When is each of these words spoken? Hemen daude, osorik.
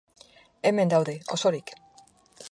Hemen 0.69 0.87
daude, 0.93 1.15
osorik. 1.35 1.75